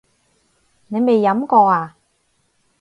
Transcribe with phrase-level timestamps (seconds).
[0.87, 1.95] 你未飲過呀？